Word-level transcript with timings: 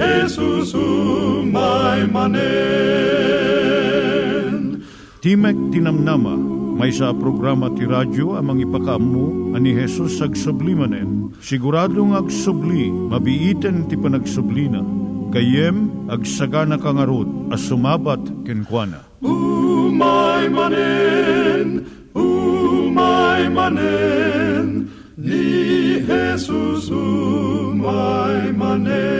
Jesus 0.00 0.72
umay 0.72 2.08
manen. 2.08 2.40
Timek 5.20 5.52
Tinamnama, 5.68 6.40
may 6.80 6.88
sa 6.88 7.12
programa 7.12 7.68
ti 7.76 7.84
radyo 7.84 8.40
amang 8.40 8.64
ipakaammo 8.64 9.52
ani 9.52 9.76
Jesus 9.76 10.24
ag 10.24 10.32
sublimanen. 10.32 11.36
Siguradong 11.44 12.16
ag 12.16 12.32
subli, 12.32 12.88
mabiiten 12.88 13.84
ti 13.92 14.00
panagsublina. 14.00 14.80
Kayem 15.28 16.08
ag 16.08 16.24
sagana 16.24 16.80
kangarot 16.80 17.52
as 17.52 17.60
sumabat 17.68 18.24
kenkwana. 18.48 19.04
Umay 19.20 20.48
manen, 20.48 21.84
umay 22.16 23.52
manen, 23.52 24.88
ni 25.20 26.00
Jesus 26.00 26.88
umay 26.88 28.56
manen. 28.56 29.19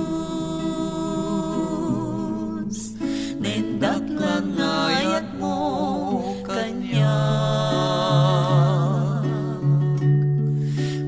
Nindaklan 3.41 4.53
ngayat 4.53 5.25
mo 5.41 5.57
kanya 6.45 7.17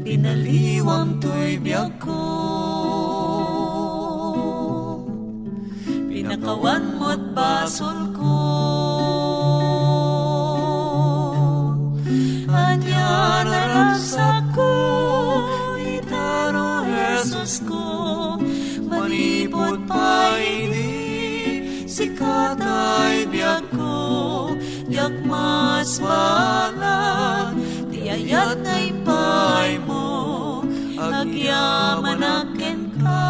Pinaliwang 0.01 1.17
to'y 1.17 1.57
biyag 1.57 1.93
ko. 1.97 2.21
Pinakawan 6.05 7.01
mo't 7.01 7.21
basol 7.33 8.13
ko. 8.13 8.37
Anya 12.49 13.09
Sikat 22.33 22.65
ay 22.65 23.29
biyag 23.29 23.65
ko 23.77 23.93
Yak 24.89 25.13
mas 25.21 26.01
balang 26.01 27.53
Di 27.93 28.09
ayat 28.09 28.57
na 28.65 28.75
ipay 28.89 29.77
mo. 29.85 30.65
Agyaman 30.97 32.25
akin 32.25 32.89
ka 32.97 33.29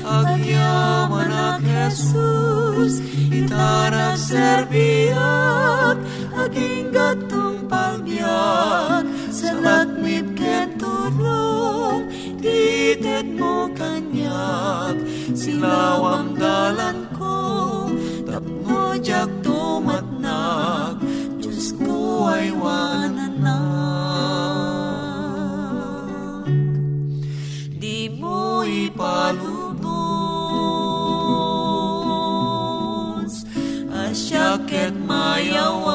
Agyaman 0.00 1.28
ak 1.28 1.60
Jesus 1.60 3.04
Itarag 3.28 4.16
serbiak 4.16 6.00
Aging 6.32 6.88
gatong 6.88 7.68
palbiak 7.68 9.04
Salat 9.28 9.92
mit 10.00 10.32
ken 10.40 10.72
turong 10.80 12.08
Tited 12.40 13.36
mo 13.36 13.68
kanyak 13.76 14.96
Silawang 15.36 16.32
dalan 16.40 17.01
ko 22.32 22.40
ay 22.40 22.48
wananak 22.56 23.68
Di 27.76 28.08
mo 28.08 28.64
ipalubos 28.64 29.84
Asyaket 33.92 34.96
mayawawan 35.04 35.91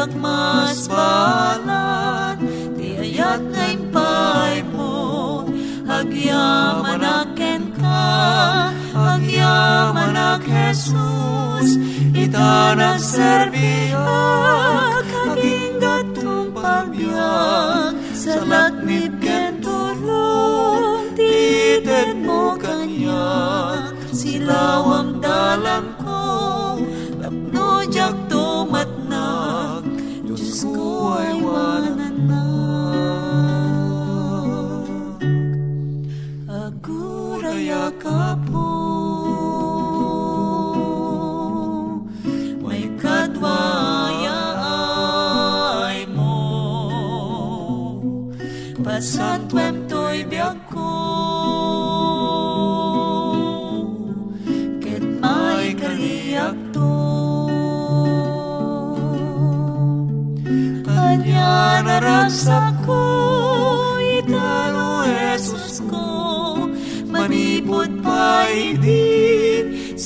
Diyak 0.00 0.16
mas 0.16 0.88
balan 0.88 2.40
Di 2.72 3.04
ayat 3.04 3.44
na 3.52 3.68
impay 3.68 4.64
mo 4.72 5.44
Agyaman 5.84 7.04
aken 7.04 7.68
ka 7.76 8.08
Agyaman 8.96 10.16
ak 10.16 10.48
Jesus. 10.48 11.76
Itanag 12.16 12.96
serbiak 12.96 15.04
Aging 15.36 15.76
gatong 15.76 16.48
pagbiak 16.56 17.92
Salat 18.16 18.69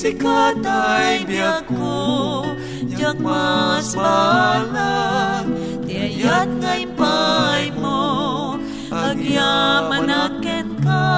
din 0.05 0.13
si 0.13 0.21
katay 0.21 1.25
biyak 1.25 1.65
ko 1.65 2.45
mas 3.25 3.97
balag. 3.97 5.49
Ti 5.89 5.93
ayat 5.97 6.49
ngay 6.61 6.83
pay 6.93 7.73
mo 7.73 8.53
agyaman 8.93 10.05
aken 10.05 10.67
ka 10.77 11.09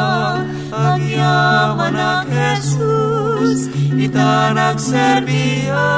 agyaman 0.71 1.99
ak 1.99 2.31
Jesus. 2.31 3.67
Ita 3.91 4.55
nagserbiya 4.55 5.91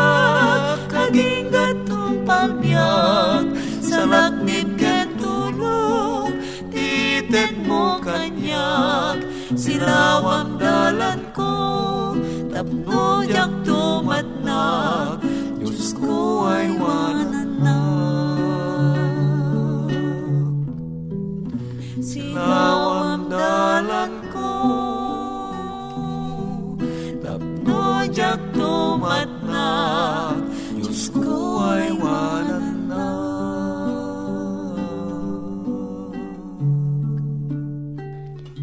kaging 0.90 1.54
gatong 1.54 2.26
palbiyak 2.26 3.54
sa 3.86 4.02
laknit 4.10 4.66
ken 4.82 5.14
tulong 5.22 6.42
titet 6.74 7.54
mo 7.70 8.02
kanyak 8.02 9.22
silawang 9.54 10.58
dalan 10.58 11.19
tapno 12.60 13.24
jak 13.24 13.48
tumatnak 13.64 15.24
Diyos 15.64 15.96
ko 15.96 16.44
ay 16.52 16.76
wananak 16.76 17.88
silawang 22.04 22.79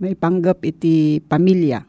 maipanggap 0.00 0.64
iti 0.64 1.20
pamilya. 1.20 1.84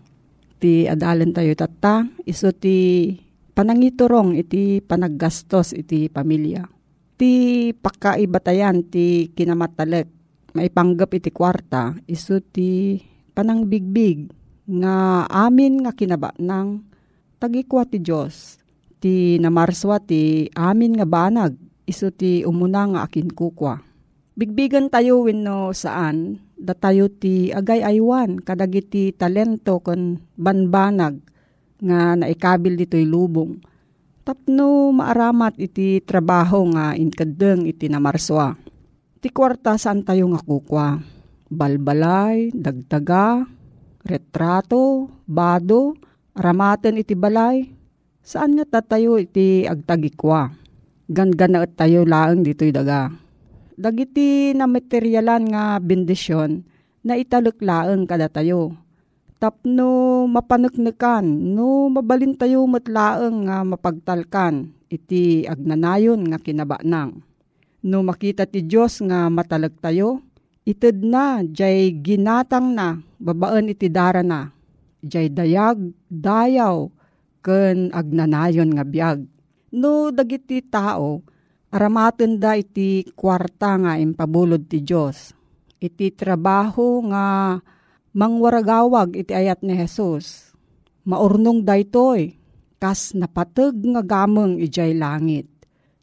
Ti 0.62 0.86
adalan 0.86 1.34
tayo 1.34 1.56
tata, 1.58 2.06
iso 2.28 2.54
ti 2.54 3.10
panangiturong 3.56 4.38
iti 4.38 4.84
panaggastos 4.84 5.74
iti 5.74 6.12
pamilya. 6.12 6.68
Ti 7.18 7.34
pakaibatayan 7.74 8.86
ti 8.86 9.31
kinamatalek, 9.34 10.06
maipanggap 10.54 11.10
iti 11.18 11.34
kwarta, 11.34 11.98
iso 12.06 12.44
ti 12.44 13.00
panangbigbig 13.34 14.30
nga 14.68 15.25
amin 15.25 15.81
nga 15.81 15.96
kinaba 15.96 16.36
ng 16.38 16.84
tagikwa 17.42 17.88
ti 17.88 17.98
Diyos. 17.98 18.62
Ti 19.02 19.42
namarswa 19.42 19.98
ti 19.98 20.46
amin 20.54 21.02
nga 21.02 21.10
banag, 21.10 21.58
iso 21.90 22.13
ti 22.13 22.46
umuna 22.46 22.86
nga 22.94 23.00
akin 23.10 23.34
kukwa. 23.34 23.81
Bigbigan 24.38 24.94
tayo 24.94 25.25
wenno 25.25 25.74
saan, 25.74 26.38
da 26.62 26.78
tayo 26.78 27.10
ti 27.10 27.50
agay 27.50 27.81
aywan, 27.81 28.38
kadagiti 28.38 29.10
talento 29.18 29.81
kon 29.81 30.22
banbanag, 30.38 31.18
nga 31.81 32.13
naikabil 32.13 32.78
dito'y 32.78 33.10
lubong. 33.10 33.58
Tapno 34.22 34.94
maaramat 34.94 35.58
iti 35.58 35.98
trabaho 36.06 36.69
nga 36.78 36.94
inkadeng 36.94 37.66
iti 37.66 37.90
namarswa. 37.90 38.54
Ti 39.18 39.28
kwarta 39.34 39.81
saan 39.81 40.06
tayo 40.06 40.30
nga 40.30 40.42
kukwa? 40.46 41.02
Balbalay, 41.50 42.54
dagdaga, 42.54 43.44
retrato, 44.06 45.10
bado, 45.25 45.98
aramaten 46.38 47.02
iti 47.02 47.18
balay. 47.18 47.66
Saan 48.22 48.54
nga 48.54 48.66
tatayo 48.78 49.18
iti 49.18 49.66
agtagikwa? 49.66 50.54
Gangana 51.10 51.66
at 51.66 51.74
tayo 51.74 52.06
laang 52.06 52.46
dito'y 52.46 52.69
daga. 52.69 53.21
Dagiti 53.80 54.52
na 54.56 54.68
materyalan 54.68 55.48
nga 55.52 55.80
bendisyon 55.80 56.64
na 57.02 57.18
italuk 57.18 57.60
laang 57.64 58.06
kada 58.06 58.28
tayo 58.30 58.76
tapno 59.42 60.30
mapaneknekan, 60.30 61.26
no 61.26 61.90
mabalin 61.90 62.38
tayo 62.38 62.62
matlaeng 62.70 63.50
nga 63.50 63.66
mapagtalkan, 63.66 64.70
iti 64.86 65.50
agnanayon 65.50 66.30
nga 66.30 66.38
kinabanang. 66.38 67.26
No 67.82 68.06
makita 68.06 68.46
ti 68.46 68.62
Diyos 68.62 69.02
nga 69.02 69.26
matalag 69.34 69.74
tayo, 69.82 70.22
ited 70.62 71.02
na, 71.02 71.42
jay 71.42 71.90
ginatang 71.90 72.78
na, 72.78 73.02
babaan 73.18 73.74
iti 73.74 73.90
dara 73.90 74.22
na, 74.22 74.54
jay 75.02 75.26
dayag, 75.26 75.90
dayaw, 76.06 76.94
ken 77.42 77.90
agnanayon 77.90 78.70
nga 78.78 78.86
biyag. 78.86 79.26
No 79.74 80.14
dagiti 80.14 80.62
tao, 80.62 81.26
aramaten 81.72 82.38
da 82.38 82.60
iti 82.60 83.08
kwarta 83.16 83.80
nga 83.80 83.94
impabulod 83.96 84.68
ti 84.68 84.84
Diyos. 84.84 85.32
Iti 85.82 86.14
trabaho 86.14 87.02
nga 87.10 87.58
mangwaragawag 88.14 89.18
iti 89.18 89.32
ayat 89.34 89.64
ni 89.66 89.74
Jesus. 89.74 90.54
Maurnong 91.08 91.66
daytoy, 91.66 92.38
kas 92.78 93.18
napateg 93.18 93.74
nga 93.82 94.04
gameng 94.06 94.62
ijay 94.62 94.94
langit. 94.94 95.50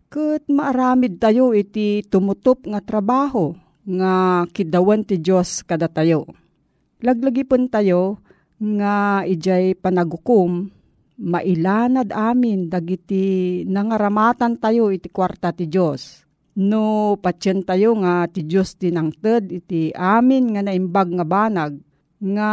Kat 0.09 0.43
maaramid 0.49 1.20
tayo 1.20 1.53
iti 1.53 2.03
tumutup 2.09 2.65
nga 2.65 2.81
trabaho 2.81 3.55
nga 3.85 4.43
kidawan 4.50 5.05
ti 5.05 5.20
Diyos 5.20 5.62
kada 5.62 5.87
tayo. 5.87 6.26
Laglagipon 7.05 7.70
tayo 7.70 8.19
nga 8.59 9.23
ijay 9.23 9.79
panagukom, 9.79 10.72
mailanad 11.19 12.15
amin 12.15 12.70
dagiti 12.70 13.67
nangaramatan 13.67 14.56
tayo 14.63 14.94
iti 14.94 15.10
kwarta 15.10 15.51
ti 15.51 15.67
Diyos. 15.67 16.25
No 16.58 17.15
patsyen 17.19 17.63
tayo 17.63 17.94
nga 18.03 18.27
ti 18.31 18.46
Diyos 18.46 18.79
tinangted 18.79 19.51
iti 19.51 19.91
amin 19.94 20.55
nga 20.55 20.63
naimbag 20.63 21.10
nga 21.15 21.27
banag, 21.27 21.79
nga 22.19 22.51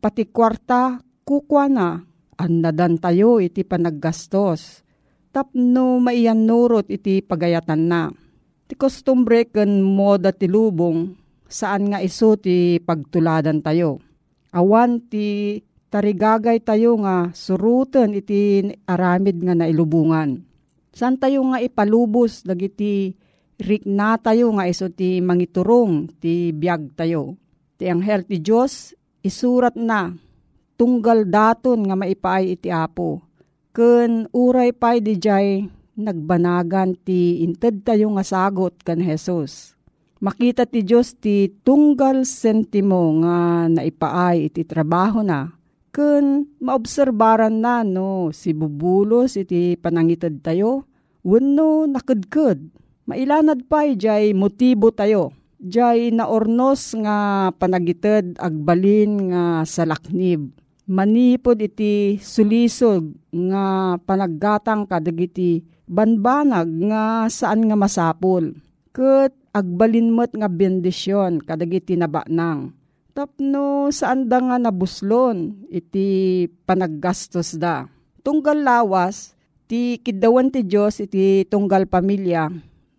pati 0.00 0.24
kwarta 0.28 1.00
kukwa 1.24 1.64
na 1.68 1.88
annadan 2.36 3.00
tayo 3.00 3.40
iti 3.40 3.64
panaggastos. 3.64 4.84
Tapno 5.34 5.98
maiyan 5.98 6.46
nurot 6.46 6.86
iti 6.88 7.18
pagayatan 7.18 7.90
na. 7.90 8.06
Ti 8.64 8.78
kostumbre 8.78 9.50
ken 9.50 9.82
moda 9.82 10.30
ti 10.30 10.46
lubong 10.46 11.10
saan 11.50 11.90
nga 11.90 11.98
iso 12.00 12.38
ti 12.38 12.78
pagtuladan 12.80 13.60
tayo. 13.60 13.98
Awan 14.54 15.02
ti 15.10 15.58
tarigagay 15.94 16.58
tayo 16.58 16.98
nga 16.98 17.30
suruten 17.30 18.18
iti 18.18 18.66
aramid 18.82 19.38
nga 19.38 19.54
nailubungan. 19.54 20.42
San 20.90 21.14
tayo 21.22 21.46
nga 21.54 21.62
ipalubos 21.62 22.42
dagiti 22.42 23.14
rikna 23.62 24.18
tayo 24.18 24.50
nga 24.58 24.66
iso 24.66 24.90
ti 24.90 25.22
mangiturong 25.22 26.18
ti 26.18 26.50
biag 26.50 26.98
tayo 26.98 27.38
ti 27.78 27.86
anghel 27.86 28.26
ti 28.26 28.42
Diyos 28.42 28.90
isurat 29.22 29.78
na 29.78 30.10
tunggal 30.74 31.30
daton 31.30 31.86
nga 31.86 31.94
maipaay 31.94 32.58
iti 32.58 32.74
apo. 32.74 33.22
Ken 33.70 34.26
uray 34.34 34.74
pay 34.74 34.98
di 34.98 35.14
jay 35.14 35.62
nagbanagan 35.94 36.98
ti 37.06 37.46
inted 37.46 37.86
tayo 37.86 38.10
nga 38.18 38.26
sagot 38.26 38.82
kan 38.82 38.98
Jesus. 38.98 39.78
Makita 40.18 40.66
ti 40.66 40.82
Diyos 40.82 41.14
ti 41.22 41.54
tunggal 41.62 42.26
sentimo 42.26 43.14
nga 43.22 43.70
naipaay 43.70 44.50
iti 44.50 44.66
trabaho 44.66 45.22
na. 45.22 45.54
Ken 45.94 46.50
maobserbaran 46.58 47.62
na 47.62 47.86
no 47.86 48.34
si 48.34 48.50
bubulos 48.50 49.38
iti 49.38 49.78
panangited 49.78 50.42
tayo. 50.42 50.90
Wenno 51.22 51.86
nakadkad. 51.86 52.58
Mailanad 53.06 53.70
pay 53.70 53.94
jay 53.94 54.34
motibo 54.34 54.90
tayo 54.90 55.30
Diyay 55.64 56.12
naornos 56.12 56.92
nga 56.92 57.48
panagited 57.56 58.36
agbalin 58.36 59.32
nga 59.32 59.64
salaknib. 59.64 60.52
Manipod 60.84 61.56
iti 61.64 62.20
sulisog 62.20 63.16
nga 63.32 63.96
panaggatang 64.04 64.84
kadagiti 64.84 65.64
banbanag 65.88 66.68
nga 66.68 67.24
saan 67.32 67.64
nga 67.64 67.80
masapol. 67.80 68.52
Ket 68.92 69.32
agbalin 69.56 70.12
mo't 70.12 70.36
nga 70.36 70.52
bendisyon 70.52 71.40
kadagiti 71.40 71.96
nabanang. 71.96 72.76
Tapno 73.14 73.94
saan 73.94 74.26
da 74.26 74.42
nga 74.42 74.58
nabuslon 74.58 75.70
iti 75.70 76.50
panaggastos 76.66 77.54
da. 77.54 77.86
Tunggal 78.26 78.66
lawas, 78.66 79.38
ti 79.70 80.02
kidawan 80.02 80.50
ti 80.50 80.66
Diyos 80.66 80.98
iti 80.98 81.46
tunggal 81.46 81.86
pamilya, 81.86 82.50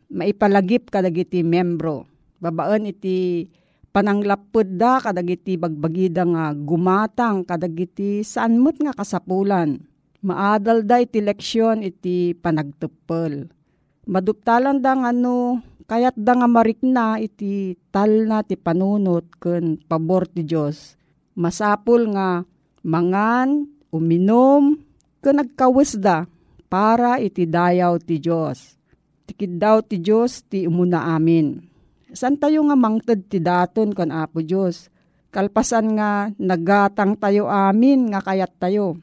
maipalagip 0.07 0.87
kadagiti 0.87 1.43
membro 1.43 2.15
babaan 2.45 2.85
iti 2.85 3.49
pananglapod 3.89 4.77
da 4.77 5.01
kadagiti 5.01 5.57
bagbagida 5.57 6.27
nga 6.27 6.53
gumatang 6.53 7.47
kadagiti 7.47 8.21
saan 8.21 8.59
mo't 8.59 8.77
nga 8.77 8.93
kasapulan. 8.93 9.81
Maadal 10.25 10.81
da 10.81 11.01
iti 11.01 11.21
leksyon 11.21 11.85
iti 11.85 12.33
panagtupel. 12.33 13.49
Maduptalan 14.09 14.81
da 14.81 14.97
nga 14.97 15.09
ano, 15.13 15.61
kayat 15.85 16.17
da 16.17 16.33
nga 16.37 16.47
marikna 16.49 17.21
iti 17.21 17.77
tal 17.93 18.29
na 18.29 18.41
ti 18.41 18.57
panunot 18.57 19.37
ken 19.37 19.77
pabor 19.81 20.25
ti 20.29 20.45
Diyos. 20.45 20.97
Masapul 21.35 22.15
nga 22.15 22.41
mangan, 22.85 23.69
uminom, 23.91 24.77
ken 25.21 25.41
nagkawis 25.41 25.97
da 25.97 26.25
para 26.69 27.21
iti 27.21 27.45
dayaw 27.45 27.97
ti 28.01 28.17
Diyos. 28.17 28.77
Tikid 29.25 29.57
daw 29.57 29.81
ti 29.81 29.97
Diyos 29.97 30.45
ti 30.45 30.69
umuna 30.69 31.17
amin 31.17 31.75
San 32.15 32.39
tayo 32.39 32.63
nga 32.63 32.79
mangted 32.79 33.27
ti 33.27 33.43
daton 33.43 33.91
kon 33.91 34.13
Apo 34.13 34.39
Diyos? 34.39 34.87
Kalpasan 35.35 35.99
nga 35.99 36.31
nagatang 36.39 37.19
tayo 37.19 37.51
amin 37.51 38.13
nga 38.13 38.23
kayat 38.23 38.55
tayo. 38.55 38.95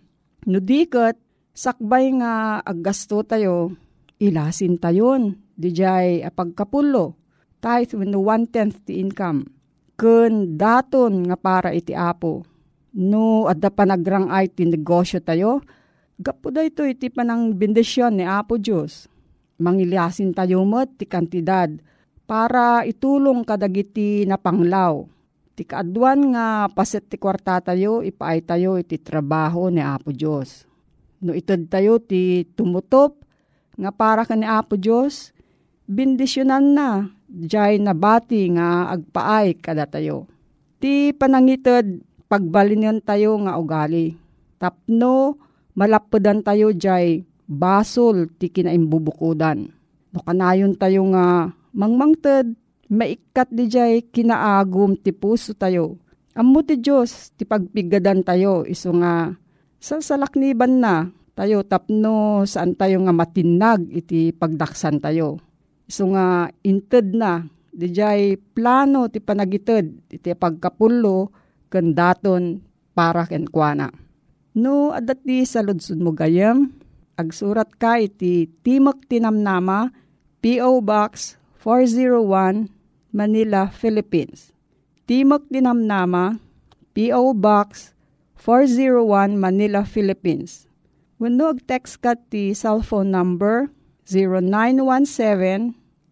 No 0.48 0.58
diket, 0.64 1.20
sakbay 1.52 2.08
nga 2.16 2.64
aggasto 2.64 3.20
tayo, 3.20 3.76
ilasin 4.16 4.80
tayon. 4.80 5.41
Dijay 5.56 6.24
apagkapulo. 6.24 7.14
Tithe 7.62 7.94
when 7.94 8.14
one-tenth 8.16 8.82
ti 8.88 8.98
income. 8.98 9.46
Kun 9.94 10.58
daton 10.58 11.30
nga 11.30 11.38
para 11.38 11.70
iti 11.70 11.94
Apo. 11.94 12.42
No, 12.92 13.48
adda 13.48 13.72
pa 13.72 13.88
nagrang 13.88 14.28
ay 14.28 14.52
ti 14.52 14.68
negosyo 14.68 15.24
tayo, 15.24 15.64
gapo 16.20 16.52
da 16.52 16.60
ito 16.60 16.84
iti 16.84 17.08
panang 17.08 17.56
bendisyon 17.56 18.20
ni 18.20 18.24
Apo 18.28 18.60
Diyos. 18.60 19.08
Mangiliasin 19.62 20.36
tayo 20.36 20.66
mo 20.66 20.84
ti 20.84 21.08
kantidad 21.08 21.72
para 22.28 22.84
itulong 22.84 23.46
kadagiti 23.46 24.28
na 24.28 24.36
panglaw. 24.36 25.08
Ti 25.52 25.62
kaadwan 25.68 26.32
nga 26.32 26.66
paset 26.72 27.04
ti 27.08 27.16
kwarta 27.20 27.60
tayo, 27.60 28.00
ipaay 28.00 28.40
tayo 28.44 28.80
iti 28.80 28.96
trabaho 29.00 29.68
ni 29.68 29.80
Apo 29.84 30.12
Diyos. 30.12 30.64
No 31.22 31.32
itod 31.36 31.70
tayo 31.70 32.02
ti 32.02 32.44
tumutop, 32.58 33.22
nga 33.78 33.88
para 33.94 34.26
ka 34.26 34.34
ni 34.36 34.44
Apo 34.44 34.76
Diyos, 34.76 35.32
bindisyonan 35.86 36.76
na, 36.76 36.88
jay 37.28 37.80
nabati 37.80 38.52
nga 38.54 38.92
agpaay 38.92 39.56
kada 39.58 39.88
tayo. 39.88 40.28
Ti 40.82 41.14
panangitod, 41.14 42.02
pagbalinyan 42.26 43.00
tayo 43.04 43.38
nga 43.46 43.56
ugali. 43.56 44.18
Tapno, 44.58 45.38
malapodan 45.78 46.42
tayo 46.42 46.74
jay 46.74 47.24
basol 47.46 48.30
ti 48.38 48.48
kinaimbubukudan. 48.48 49.68
No 50.12 50.18
kanayon 50.24 50.76
tayo 50.76 51.08
nga 51.12 51.52
mangmangted, 51.72 52.52
maikat 52.92 53.48
di 53.48 53.64
jay 53.68 54.04
kinaagum 54.04 54.96
ti 55.00 55.12
puso 55.12 55.56
tayo. 55.56 55.96
Ammo 56.32 56.64
ti 56.64 56.80
Diyos, 56.80 57.32
ti 57.36 57.44
pagpigadan 57.44 58.24
tayo, 58.24 58.64
iso 58.64 58.88
nga, 58.96 59.36
sa 59.76 60.00
salakniban 60.00 60.80
na, 60.80 61.12
tayo 61.36 61.64
tapno 61.64 62.44
saan 62.48 62.76
tayo 62.76 63.04
nga 63.04 63.12
matinag 63.12 63.88
iti 63.92 64.32
pagdaksan 64.32 65.00
tayo. 65.00 65.40
Iso 65.92 66.08
nga, 66.16 66.48
inted 66.64 67.12
na, 67.12 67.44
di 67.68 67.92
jay 67.92 68.40
plano 68.40 69.12
ti 69.12 69.20
panagited, 69.20 70.08
iti 70.08 70.32
pagkapulo, 70.32 71.28
ken 71.68 71.92
daton 71.92 72.64
para 72.96 73.28
ken 73.28 73.44
kuana. 73.44 73.92
No, 74.56 74.96
adat 74.96 75.20
di 75.20 75.44
sa 75.44 75.60
ludsud 75.60 76.00
mo 76.00 76.16
gayam, 76.16 76.72
agsurat 77.20 77.68
ka 77.76 78.00
iti 78.00 78.48
Timok 78.64 79.04
Tinamnama, 79.04 79.92
P.O. 80.40 80.80
Box 80.80 81.36
401 81.60 82.72
Manila, 83.12 83.68
Philippines. 83.68 84.48
Timok 85.04 85.44
Dinamnama, 85.52 86.40
P.O. 86.96 87.36
Box 87.36 87.92
401 88.40 89.36
Manila, 89.36 89.84
Philippines. 89.84 90.64
When 91.20 91.36
text 91.68 92.00
ka 92.00 92.16
ti 92.16 92.56
cellphone 92.56 93.12
number 93.12 93.68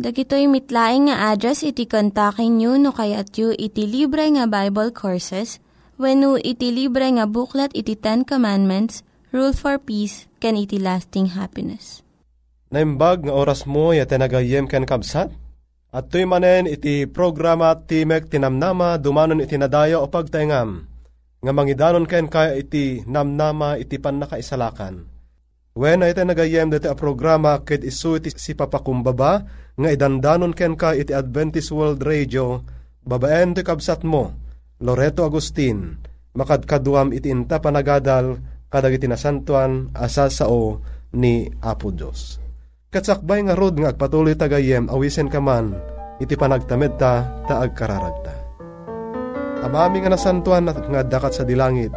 Dagitoy 0.00 0.48
mitlaing 0.48 1.12
nga 1.12 1.36
address 1.36 1.60
iti 1.60 1.84
kontakin 1.84 2.56
nyo 2.56 2.80
no 2.80 2.96
kayat 2.96 3.36
yu 3.36 3.52
iti 3.52 3.84
libre 3.84 4.24
nga 4.32 4.48
Bible 4.48 4.88
Courses 4.88 5.60
when 6.00 6.24
iti 6.40 6.72
libre 6.72 7.04
nga 7.12 7.28
buklat 7.28 7.68
iti 7.76 7.92
Ten 7.92 8.24
Commandments, 8.24 9.04
Rule 9.36 9.52
for 9.52 9.76
Peace, 9.76 10.24
can 10.40 10.56
iti 10.56 10.80
lasting 10.80 11.36
happiness. 11.36 12.00
Naimbag 12.72 13.28
nga 13.28 13.36
oras 13.36 13.68
mo 13.68 13.92
yate 13.92 14.16
nagayem 14.16 14.64
ken 14.64 14.88
kabsat? 14.88 15.28
At 15.92 16.08
tuy 16.08 16.24
manen 16.24 16.64
iti 16.64 17.04
programa 17.04 17.76
Timek 17.76 18.32
Tinamnama 18.32 18.96
dumanon 18.96 19.44
iti 19.44 19.60
nadaya 19.60 20.00
o 20.00 20.08
pagtaingam. 20.08 20.88
Nga 21.44 21.52
mangidanon 21.52 22.08
ken 22.08 22.32
kaya 22.32 22.56
iti 22.56 23.04
namnama 23.04 23.76
iti 23.76 24.00
pan 24.00 24.24
nakaisalakan. 24.24 25.04
When 25.76 26.00
iti 26.00 26.24
nagayem 26.24 26.72
dati 26.72 26.88
a 26.88 26.96
programa 26.96 27.60
ket 27.60 27.84
isu 27.84 28.24
iti 28.24 28.32
si 28.32 28.56
papakumbaba 28.56 29.44
nga 29.76 29.88
idandanon 29.88 30.52
ken 30.52 30.76
ka 30.76 30.92
iti 30.92 31.16
Adventist 31.16 31.72
World 31.72 32.04
Radio 32.04 32.60
babaen 33.02 33.56
ti 33.56 33.64
kabsat 33.64 34.04
mo 34.04 34.32
Loreto 34.82 35.24
Agustin 35.24 35.96
makadkaduam 36.36 37.12
iti 37.12 37.28
inta 37.28 37.60
panagadal 37.60 38.40
kadag 38.72 38.96
iti 38.96 39.04
nasantuan 39.04 39.92
asa 39.92 40.32
sao 40.32 40.80
ni 41.12 41.44
Apo 41.60 41.92
Diyos. 41.92 42.40
Katsakbay 42.92 43.44
nga 43.44 43.56
rod 43.56 43.76
nga 43.76 43.92
agpatuloy 43.92 44.36
tagayem 44.36 44.88
awisen 44.88 45.28
ka 45.28 45.40
man, 45.40 45.76
iti 46.20 46.36
panagtamed 46.36 46.96
ta, 46.96 47.24
ta 47.48 47.64
agkararagta. 47.64 48.32
Amami 49.64 50.04
nga 50.04 50.12
nasantuan 50.12 50.68
nga 50.68 51.00
dakat 51.04 51.32
sa 51.36 51.44
dilangit, 51.44 51.92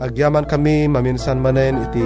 agyaman 0.00 0.48
kami 0.48 0.88
maminsan 0.88 1.40
manen 1.40 1.80
iti 1.90 2.04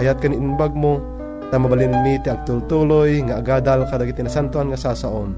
ayat 0.00 0.20
kan 0.20 0.32
inbag 0.32 0.72
mo, 0.76 1.00
ta 1.50 1.56
mabalin 1.56 1.94
mi 2.02 2.18
ti 2.20 2.28
agtultuloy 2.32 3.22
nga 3.26 3.38
agadal 3.38 3.86
kadag 3.86 4.10
iti 4.10 4.22
nasantuan 4.22 4.70
nga 4.72 4.78
sasaon, 4.78 5.34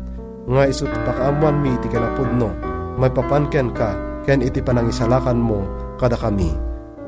nga 0.49 0.65
isut 0.65 0.89
pakaamuan 1.05 1.61
mi 1.61 1.77
iti 1.77 1.89
kanapudno, 1.93 2.49
may 2.97 3.13
papanken 3.13 3.71
ka, 3.77 3.93
ken 4.25 4.41
iti 4.41 4.65
panangisalakan 4.65 5.39
mo 5.39 5.65
kada 6.01 6.17
kami. 6.17 6.53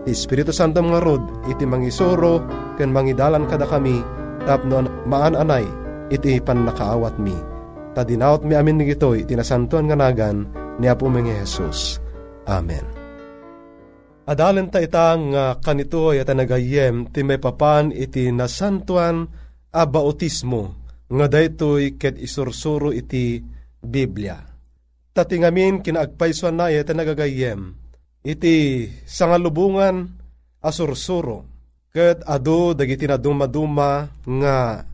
Ti 0.04 0.12
Espiritu 0.12 0.52
Santo 0.52 0.80
nga 0.80 1.00
rod, 1.00 1.20
iti 1.48 1.64
mangisoro, 1.64 2.44
ken 2.76 2.92
mangidalan 2.92 3.44
kada 3.48 3.68
kami, 3.68 4.00
tapno 4.44 4.84
maan-anay 5.04 5.64
iti 6.10 6.40
pan 6.40 6.66
nakaawat 6.66 7.16
mi. 7.16 7.36
Ta 7.94 8.06
dinawat 8.06 8.46
mi 8.46 8.54
amin 8.54 8.80
ni 8.80 8.84
gitoy 8.86 9.26
tinasantuan 9.26 9.90
nga 9.90 9.96
nagan 9.98 10.46
ni 10.78 10.86
Apo 10.86 11.10
mga 11.10 11.42
Jesus. 11.42 11.98
Amen. 12.46 12.99
Adalen 14.30 14.70
ta 14.70 14.78
itang 14.78 15.34
uh, 15.34 15.58
kanito 15.58 16.14
at 16.14 16.30
nagayem 16.30 17.10
ti 17.10 17.26
may 17.26 17.42
papan 17.42 17.90
iti 17.90 18.30
nasantuan 18.30 19.26
a 19.74 19.82
bautismo 19.90 20.86
nga 21.10 21.26
daytoy 21.26 21.98
ket 21.98 22.14
isursuro 22.14 22.94
iti 22.94 23.42
Biblia. 23.82 24.38
Tatingamin 25.10 25.82
kinaagpaysuan 25.82 26.54
na 26.54 26.70
iti 26.70 26.94
nagagayem 26.94 27.74
iti 28.22 28.86
sangalubungan 29.02 30.06
asursuro 30.62 31.50
Ket 31.90 32.22
ado 32.22 32.70
dagiti 32.70 33.02
na 33.10 33.18
dumaduma 33.18 34.06
nga 34.22 34.86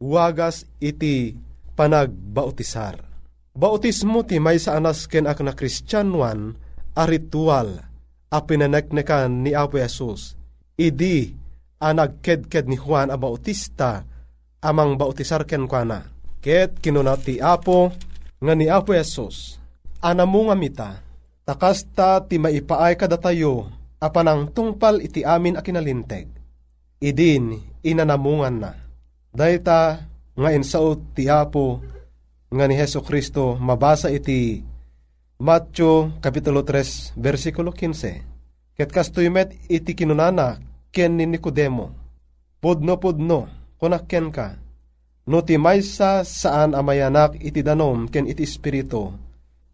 wagas 0.00 0.64
iti 0.80 1.36
panagbautisar. 1.76 3.04
Bautismo 3.52 4.24
ti 4.24 4.40
may 4.40 4.56
sa 4.56 4.80
anas 4.80 5.04
ken 5.04 5.28
ak 5.28 5.44
na 5.44 5.52
kristyanwan 5.52 6.56
a 6.96 7.04
ritual 7.04 7.87
a 8.28 8.38
pinaneknekan 8.44 9.44
ni 9.44 9.56
Apo 9.56 9.80
Yesus. 9.80 10.36
idi 10.78 11.34
anag 11.82 12.22
kedked 12.22 12.70
ni 12.70 12.78
Juan 12.78 13.10
a 13.10 13.16
Bautista 13.18 14.06
amang 14.62 14.94
bautisar 14.94 15.42
ken 15.42 15.66
kwa 15.66 16.06
Ket 16.38 16.78
kinuna 16.78 17.18
ti 17.18 17.42
Apo 17.42 17.90
nga 18.38 18.54
ni 18.54 18.70
Apo 18.70 18.94
Yesus 18.94 19.58
anamo 19.98 20.46
nga 20.46 20.56
mita 20.56 20.90
takasta 21.42 22.22
ti 22.22 22.38
maipaay 22.38 22.94
kadatayo 22.94 23.66
apanang 23.98 24.54
tungpal 24.54 25.02
iti 25.02 25.26
amin 25.26 25.58
a 25.58 25.62
kinalinteg. 25.62 26.30
Idin 26.98 27.58
inanamungan 27.82 28.56
na. 28.58 28.72
Dayta 29.30 30.02
nga 30.34 30.50
insaot 30.54 31.14
ti 31.14 31.26
Apo 31.26 31.82
nga 32.50 32.64
ni 32.66 32.74
Heso 32.78 33.02
Kristo 33.02 33.58
mabasa 33.58 34.10
iti 34.10 34.62
Matthew 35.38 36.18
Kapitulo 36.18 36.66
3 36.66 37.14
versikulo 37.14 37.70
15. 37.70 38.74
Ket 38.74 38.90
kastoy 38.90 39.30
met 39.30 39.54
iti 39.70 39.94
kinunana 39.94 40.58
ken 40.90 41.14
ni 41.14 41.30
Nicodemo. 41.30 41.94
Pudno-pudno 42.58 43.46
kunak 43.78 44.10
ken 44.10 44.34
ka. 44.34 44.58
No 45.30 45.46
ti 45.46 45.54
maysa 45.54 46.26
saan 46.26 46.74
amayanak 46.74 47.38
iti 47.38 47.62
danom 47.62 48.10
ken 48.10 48.26
iti 48.26 48.42
espiritu 48.42 49.14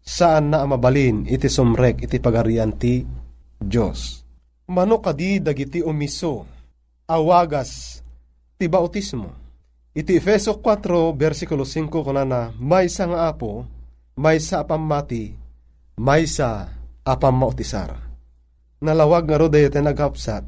saan 0.05 0.53
na 0.53 0.61
amabalin 0.61 1.25
iti 1.25 1.49
sumrek 1.49 2.05
iti 2.05 2.21
pagarian 2.21 2.69
ti 2.77 3.01
Diyos. 3.57 4.21
Mano 4.69 5.01
kadi 5.01 5.41
dagiti 5.41 5.81
umiso 5.81 6.45
awagas 7.09 8.01
ti 8.61 8.69
bautismo 8.69 9.45
Iti 9.95 10.19
Efeso 10.19 10.59
4, 10.59 11.15
versikulo 11.15 11.63
5 11.63 11.87
kunana, 11.87 12.51
may 12.59 12.91
sa 12.91 13.07
nga 13.07 13.31
apo, 13.31 13.63
may 14.19 14.43
sa 14.43 14.67
apamati, 15.95 16.03
may 16.03 16.23
sa 16.27 16.67
apamautisar. 17.07 17.95
Nalawag 18.83 19.25
nga 19.25 19.39
ro 19.39 19.47
dayete 19.47 19.79
nagkapsat, 19.79 20.43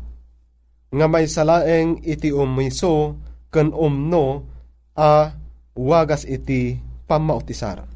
nga 0.91 1.05
may 1.07 1.25
salaeng 1.27 2.03
iti 2.03 2.31
umiso 2.31 3.15
ken 3.51 3.71
umno 3.71 4.43
a 4.95 5.31
wagas 5.75 6.27
iti 6.27 6.75
pamautisar. 7.07 7.87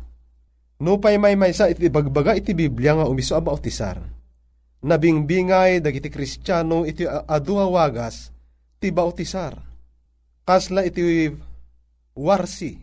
No 0.82 0.98
pay 0.98 1.22
may 1.22 1.38
may 1.38 1.54
sa 1.54 1.70
iti 1.70 1.92
bagbaga 1.92 2.34
iti 2.34 2.58
Biblia 2.58 2.98
nga 2.98 3.06
umiso 3.06 3.38
a 3.38 3.42
bautisar. 3.44 4.02
Nabingbingay 4.82 5.78
dagiti 5.78 6.10
Kristiyano 6.10 6.90
iti 6.90 7.06
adua 7.06 7.70
wagas 7.70 8.34
ti 8.82 8.90
bautisar 8.90 9.54
kasla 10.42 10.82
iti 10.84 11.30
warsi, 12.18 12.76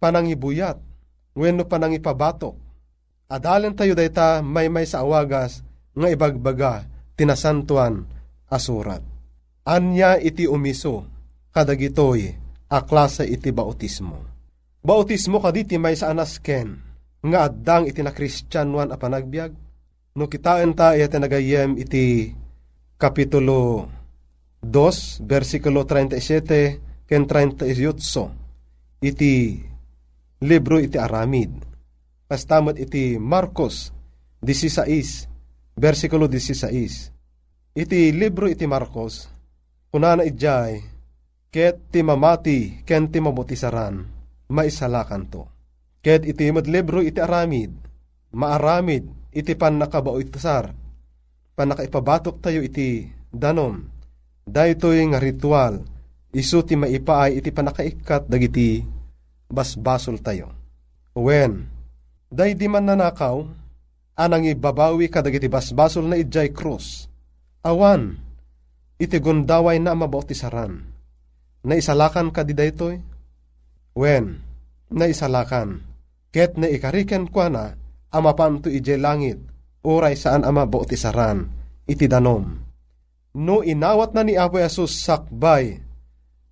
panangibuyat, 0.00 0.80
wenno 1.36 1.68
panangipabatok. 1.68 2.69
Adalan 3.30 3.78
tayo 3.78 3.94
dayta 3.94 4.42
may 4.42 4.66
may 4.66 4.82
sa 4.82 5.06
awagas 5.06 5.62
nga 5.94 6.10
ibagbaga 6.10 6.82
tinasantuan 7.14 8.02
asurat. 8.50 8.98
Anya 9.62 10.18
iti 10.18 10.50
umiso 10.50 11.06
kadagitoy 11.54 12.34
aklasa 12.66 13.22
iti 13.22 13.54
bautismo. 13.54 14.26
Bautismo 14.82 15.38
kaditi 15.38 15.78
may 15.78 15.94
sa 15.94 16.10
anasken 16.10 16.74
nga 17.22 17.46
addang 17.46 17.86
iti 17.86 18.02
na 18.02 18.10
kristyanuan 18.10 18.90
a 18.90 18.98
panagbiag. 18.98 19.54
No 20.18 20.26
kitaan 20.26 20.74
ta 20.74 20.98
iti 20.98 21.14
nagayem 21.14 21.78
iti 21.78 22.34
kapitulo 22.98 23.86
2, 24.58 25.22
versikulo 25.22 25.86
37 25.86 27.06
ken 27.06 27.22
38 27.30 29.06
iti 29.06 29.62
libro 30.42 30.82
iti 30.82 30.98
Aramid. 30.98 31.69
Kastamot 32.30 32.78
iti 32.78 33.18
Marcos 33.18 33.90
16, 34.38 35.74
versikulo 35.74 36.30
16. 36.30 37.74
Iti 37.74 38.14
libro 38.14 38.46
iti 38.46 38.70
Marcos, 38.70 39.26
kunana 39.90 40.22
ijay, 40.22 40.78
ket 41.50 41.90
ti 41.90 42.06
mamati 42.06 42.86
ken 42.86 43.10
ti 43.10 43.18
mabutisaran, 43.18 44.06
maisalakan 44.46 45.26
to. 45.26 45.42
Ket 45.98 46.22
iti 46.22 46.54
libro 46.70 47.02
iti 47.02 47.18
Aramid, 47.18 47.74
maaramid 48.38 49.34
iti 49.34 49.58
pan 49.58 49.82
nakabauitasar, 49.82 50.70
pan 51.58 51.66
nakaipabatok 51.74 52.38
tayo 52.38 52.62
iti 52.62 53.10
danom, 53.26 53.90
daytoy 54.46 55.02
nga 55.10 55.18
ritual 55.18 55.82
isu 56.30 56.62
ti 56.62 56.78
maipaay 56.78 57.42
iti 57.42 57.50
panakaikat 57.50 58.30
dagiti 58.30 58.86
basbasol 59.50 60.22
tayo. 60.22 60.54
When, 61.18 61.79
day 62.30 62.54
di 62.54 62.70
man 62.70 62.86
nanakaw, 62.86 63.42
anang 64.16 64.46
ibabawi 64.46 65.10
ka 65.10 65.20
dagiti 65.20 65.50
basbasol 65.50 66.06
na 66.06 66.16
idjay 66.16 66.54
krus. 66.54 67.10
Awan, 67.66 68.16
iti 68.96 69.18
gundaway 69.20 69.76
na 69.82 69.92
mabautisaran. 69.92 70.80
Na 71.66 71.74
isalakan 71.76 72.32
ka 72.32 72.40
di 72.40 72.56
daytoy? 72.56 72.96
When, 73.92 74.40
na 74.88 75.10
isalakan, 75.10 75.84
ket 76.32 76.56
na 76.56 76.70
ikariken 76.70 77.28
kwa 77.28 77.46
na, 77.52 77.64
amapanto 78.14 78.72
ijay 78.72 78.96
langit, 78.96 79.36
oray 79.84 80.16
saan 80.16 80.46
ama 80.46 80.64
bautisaran, 80.64 81.50
iti 81.84 82.08
danom 82.08 82.70
no 83.36 83.62
inawat 83.62 84.14
na 84.14 84.22
ni 84.26 84.34
Apo 84.34 84.58
Yesus 84.58 84.98
sakbay, 85.02 85.78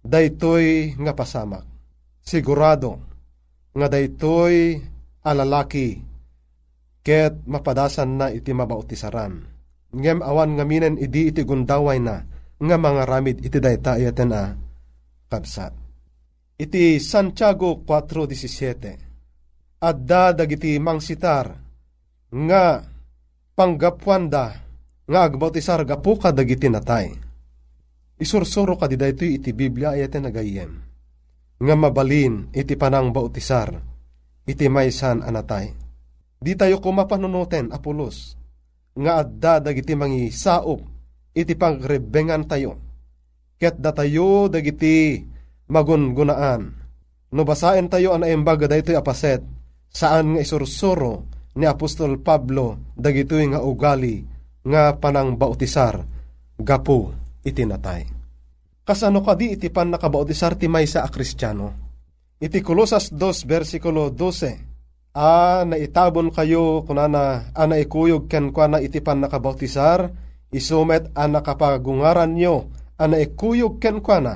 daytoy 0.02 0.94
nga 0.98 1.12
pasamak. 1.14 1.66
Sigurado, 2.22 3.00
nga 3.74 3.88
daytoy 3.88 4.78
alalaki, 5.28 6.00
ket 7.04 7.44
mapadasan 7.44 8.16
na 8.16 8.26
iti 8.32 8.56
mabautisaran. 8.56 9.44
Ngem 9.92 10.20
awan 10.24 10.56
nga 10.56 10.64
minen 10.64 10.96
idi 10.96 11.28
iti 11.32 11.44
gundaway 11.44 12.00
na, 12.00 12.24
nga 12.58 12.76
mga 12.76 13.02
ramid 13.04 13.44
iti 13.44 13.60
dayta 13.60 13.96
ayaten 14.00 14.32
a 14.34 14.56
kabsat. 15.28 15.72
Iti 16.58 16.98
Santiago 16.98 17.86
4.17 17.86 19.78
Adda 19.78 20.34
dagiti 20.34 20.74
mangsitar 20.82 21.54
nga 22.34 22.82
panggapwanda 23.54 24.46
nga 25.06 25.20
agbautisar 25.22 25.86
gapu 25.86 26.18
ka 26.18 26.34
dagiti 26.34 26.66
natay. 26.66 27.14
Isursuro 28.18 28.74
ka 28.74 28.90
di 28.90 28.98
iti 28.98 29.54
Biblia 29.54 29.94
ayate 29.94 30.18
nagayem. 30.18 30.70
Nga 31.62 31.74
mabalin 31.78 32.50
iti 32.50 32.74
panang 32.74 33.14
bautisar, 33.14 33.70
iti 34.48 34.66
maysan 34.72 35.20
anatay. 35.20 35.76
Di 36.40 36.56
tayo 36.56 36.80
kumapanunoten 36.80 37.68
apulos, 37.68 38.38
nga 38.96 39.20
adda 39.20 39.60
dagiti 39.60 39.92
mangi 39.92 40.32
saop, 40.32 40.80
iti 41.36 41.52
pagrebengan 41.52 42.48
tayo. 42.48 42.80
Ket 43.60 43.76
datayo 43.76 44.48
dagiti 44.48 45.20
magungunaan. 45.68 46.62
No 47.28 47.42
basaen 47.44 47.92
tayo 47.92 48.16
ang 48.16 48.24
naimbaga 48.24 48.70
daytoy 48.70 48.96
apaset, 48.96 49.44
saan 49.92 50.34
nga 50.34 50.40
isursuro 50.40 51.28
ni 51.58 51.66
Apostol 51.66 52.22
Pablo 52.22 52.94
dagitoy 52.96 53.50
nga 53.52 53.60
ugali 53.60 54.24
nga 54.64 54.94
panang 54.96 55.34
bautisar 55.34 56.06
gapo 56.56 57.12
itinatay. 57.42 58.06
Kasano 58.86 59.20
kadi 59.20 59.58
iti 59.58 59.68
pan 59.68 59.92
nakabautisar 59.92 60.56
ti 60.56 60.70
maysa 60.70 61.04
a 61.04 61.10
kristyano? 61.12 61.87
Iti 62.38 62.62
Kolosas 62.62 63.10
2 63.10 63.50
versikulo 63.50 64.14
12 64.14 64.62
A 65.18 65.66
naitabon 65.66 66.30
kayo 66.30 66.86
kunana 66.86 67.50
a 67.50 67.66
naikuyog 67.66 68.30
ken 68.30 68.54
kwa 68.54 68.70
na 68.70 68.78
iti 68.78 69.02
pan 69.02 69.18
nakabautisar 69.18 70.14
isumet 70.54 71.10
a 71.18 71.26
nakapagungaran 71.26 72.38
nyo 72.38 72.70
a 72.94 73.10
naikuyog 73.10 73.82
ken 73.82 73.98
kwa 73.98 74.22
na 74.22 74.34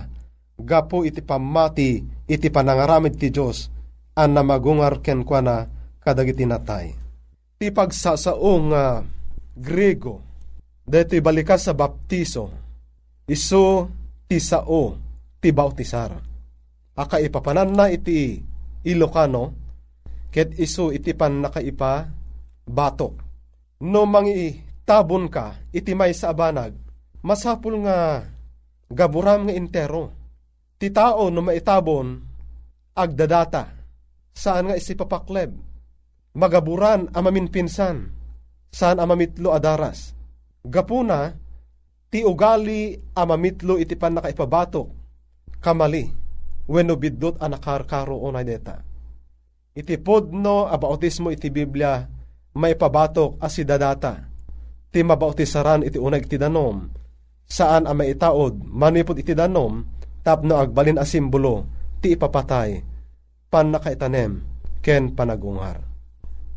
gapo 0.58 1.06
iti 1.06 1.22
pamati 1.22 2.02
iti 2.26 2.50
panangaramid 2.50 3.14
ti 3.14 3.30
Diyos 3.30 3.70
a 4.18 4.26
namagungar 4.26 4.98
ken 4.98 5.22
kwa 5.22 5.38
na 5.38 5.54
kadagiti 6.02 6.42
natay. 6.42 6.90
Ti 7.62 7.70
pagsasao 7.70 8.52
nga 8.66 8.98
uh, 8.98 9.06
Grego, 9.54 10.18
dito 10.82 11.14
ibalikas 11.14 11.70
sa 11.70 11.76
baptiso, 11.76 12.50
iso 13.30 13.86
ti 14.26 14.42
sao 14.42 14.98
ti 15.38 15.54
bautisar. 15.54 16.31
Aka 16.92 17.24
ipapanan 17.24 17.72
na 17.72 17.88
iti 17.88 18.36
Ilocano, 18.82 19.54
ket 20.28 20.58
iso 20.58 20.90
iti 20.90 21.14
pan 21.14 21.40
nakaipa 21.40 22.10
batok. 22.66 23.14
No 23.86 24.02
mangi 24.04 24.58
tabon 24.82 25.30
ka, 25.30 25.70
iti 25.70 25.94
may 25.94 26.10
sa 26.12 26.34
abanag, 26.34 26.74
masapul 27.22 27.78
nga 27.86 28.26
gaburam 28.90 29.46
nga 29.46 29.54
intero. 29.54 30.10
Ti 30.82 30.90
tao 30.90 31.30
no 31.30 31.40
maitabon, 31.46 32.18
agdadata, 32.98 33.70
saan 34.34 34.70
nga 34.70 34.76
isipapakleb, 34.78 35.54
magaburan 36.34 37.06
amamin 37.14 37.46
pinsan, 37.46 38.10
saan 38.66 38.98
amamitlo 38.98 39.54
adaras. 39.54 40.10
Gapuna, 40.66 41.30
ti 42.10 42.26
ugali 42.26 42.98
amamitlo 43.14 43.78
iti 43.78 43.94
pan 43.94 44.18
nakaipabatok, 44.18 44.88
kamali, 45.62 46.21
wenno 46.66 46.94
biddot 46.98 47.38
anakarkaro 47.42 48.18
onay 48.18 48.44
deta. 48.46 48.82
Iti 49.72 49.96
podno 49.96 50.68
abautismo 50.68 51.32
iti 51.32 51.48
Biblia, 51.48 52.04
may 52.52 52.76
pabatok 52.76 53.40
as 53.40 53.56
dadata, 53.64 54.20
ti 54.92 55.00
mabautisaran 55.00 55.80
iti 55.88 55.96
unag 55.96 56.28
ti 56.28 56.36
danom, 56.36 56.84
saan 57.48 57.88
ang 57.88 57.96
maitaod 57.96 58.60
manipod 58.68 59.16
iti 59.16 59.32
danom 59.32 59.84
tapno 60.20 60.60
agbalin 60.60 61.00
a 61.00 61.04
simbolo 61.04 61.68
ti 62.00 62.14
ipapatay 62.14 62.70
pan 63.48 63.68
nakaitanem 63.72 64.40
ken 64.80 65.12
panagungar. 65.12 65.80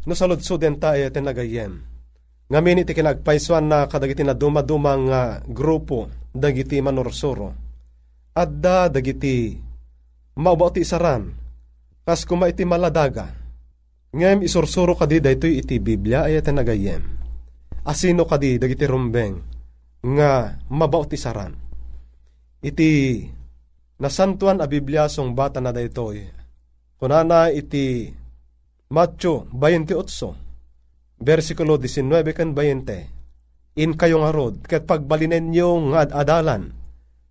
No 0.06 0.14
saludsuden 0.14 0.78
ta 0.78 0.96
ay 0.96 1.10
tinagayem. 1.10 1.82
Ngamin 2.46 2.86
iti 2.86 2.94
kinagpaiswan 2.94 3.66
na 3.66 3.90
kadagiti 3.90 4.22
na 4.22 4.38
dumadumang 4.38 5.10
nga 5.10 5.42
grupo 5.50 6.14
dagiti 6.30 6.78
manursuro. 6.78 7.58
Adda 8.38 8.94
dagiti 8.94 9.65
maubaw 10.36 10.72
ti 10.72 10.84
kas 12.06 12.22
kuma 12.28 12.52
iti 12.52 12.64
maladaga. 12.68 13.34
Ngem 14.16 14.48
isursuro 14.48 14.96
kadi 14.96 15.20
daytoy 15.20 15.60
iti 15.60 15.82
Biblia 15.82 16.24
ay 16.24 16.40
tinagayem. 16.40 17.04
Asino 17.84 18.24
kadi 18.24 18.56
dagiti 18.56 18.88
rumbeng 18.88 19.36
nga 20.06 20.56
mabaw 20.72 21.04
saran. 21.18 21.58
Iti 22.64 23.22
nasantuan 24.00 24.64
a 24.64 24.68
Biblia 24.70 25.10
song 25.12 25.36
bata 25.36 25.60
na 25.60 25.76
daytoy. 25.76 26.24
Kunana 26.96 27.52
iti 27.52 28.08
Matthew 28.88 29.52
28, 29.52 31.20
versikulo 31.20 31.76
19 31.76 32.32
kan 32.32 32.54
20. 32.54 33.82
In 33.82 33.92
kayo 34.00 34.24
nga 34.24 34.32
rod, 34.32 34.64
kat 34.64 34.88
pagbalinen 34.88 35.52
nyo 35.52 35.92
nga 35.92 36.08
adalan, 36.08 36.72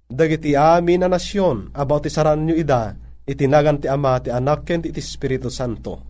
dagiti 0.08 0.54
amin 0.54 1.04
na 1.04 1.08
nasyon, 1.08 1.72
about 1.74 2.06
isaran 2.06 2.44
nyo 2.44 2.54
ida, 2.54 2.94
itinagan 3.24 3.80
ti 3.80 3.86
ama 3.88 4.20
ti 4.20 4.28
anak 4.28 4.68
ken 4.68 4.84
ti 4.84 4.92
Espiritu 4.92 5.48
Santo. 5.48 6.00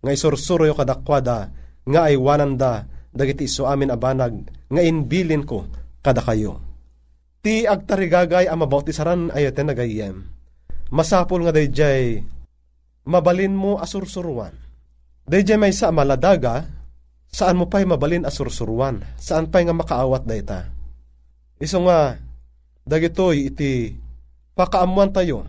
Nga 0.00 0.10
isursuro 0.14 0.64
kadakwada, 0.72 1.50
nga 1.84 2.00
ay 2.08 2.16
wananda, 2.16 2.86
dagiti 3.10 3.44
iso 3.44 3.66
amin 3.66 3.92
abanag, 3.92 4.46
nga 4.70 4.82
inbilin 4.82 5.44
ko 5.44 5.66
kada 6.00 6.24
kayo. 6.24 6.62
Ti 7.40 7.64
agtarigagay 7.64 8.48
ang 8.48 8.64
mabautisaran 8.64 9.32
ayaten 9.32 9.72
nagayem. 9.72 10.16
Masapol 10.92 11.46
nga 11.46 11.54
dayjay, 11.54 12.20
mabalin 13.08 13.54
mo 13.56 13.80
asursuruan. 13.80 14.52
Dayjay 15.24 15.56
may 15.56 15.72
sa 15.72 15.94
maladaga, 15.94 16.66
saan 17.30 17.56
mo 17.56 17.70
pa'y 17.70 17.86
mabalin 17.86 18.26
asursuruan? 18.26 19.00
Saan 19.16 19.48
pa'y 19.48 19.64
nga 19.68 19.76
makaawat 19.76 20.26
dayta? 20.26 20.66
Iso 21.62 21.78
nga, 21.86 22.18
dagitoy 22.90 23.54
iti 23.54 23.94
pakaamuan 24.58 25.14
tayo, 25.14 25.46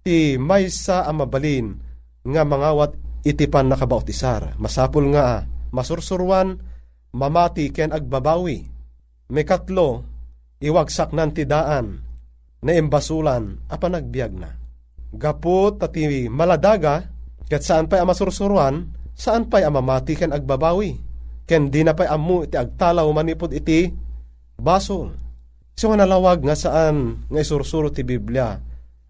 ti 0.00 0.40
may 0.40 0.72
sa 0.72 1.04
mabalin 1.12 1.76
nga 2.24 2.42
mangawat 2.48 2.96
iti 3.20 3.44
pan 3.44 3.68
nakabautisar. 3.68 4.56
Masapul 4.56 5.12
nga, 5.12 5.44
masursuruan, 5.76 6.56
mamati 7.12 7.68
ken 7.68 7.92
agbabawi. 7.92 8.64
May 9.30 9.44
katlo, 9.44 10.08
iwagsak 10.58 11.12
nan 11.12 11.36
ti 11.36 11.44
daan, 11.44 12.00
na 12.64 12.72
imbasulan, 12.72 13.60
apa 13.68 13.86
nagbiag 13.92 14.32
na. 14.34 14.50
Gapot 15.10 15.76
tati 15.76 16.26
maladaga, 16.32 17.04
ket 17.46 17.60
saan 17.60 17.86
pa'y 17.90 18.00
amasursuruan, 18.00 18.88
saan 19.12 19.46
pa'y 19.52 19.68
amamati 19.68 20.16
ken 20.16 20.32
agbabawi. 20.32 20.96
Ken 21.44 21.68
di 21.68 21.82
na 21.82 21.92
pa'y 21.92 22.08
amu 22.08 22.46
iti 22.46 22.56
agtalaw 22.56 23.06
manipod 23.10 23.50
iti 23.52 23.90
basol. 24.56 25.29
So 25.80 25.88
nalawag 25.96 26.44
nga 26.44 26.52
saan 26.52 27.24
nga 27.32 27.40
isursuro 27.40 27.88
ti 27.88 28.04
Biblia, 28.04 28.60